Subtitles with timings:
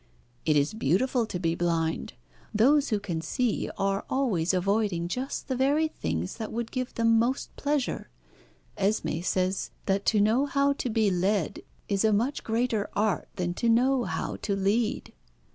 [0.47, 2.13] "It is beautiful to be blind.
[2.55, 7.19] Those who can see are always avoiding just the very things that would give them
[7.19, 8.09] most pleasure.
[8.79, 13.53] Esmé says that to know how to be led is a much greater art than
[13.53, 15.13] to know how to lead."